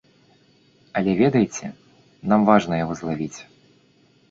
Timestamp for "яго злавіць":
2.83-3.39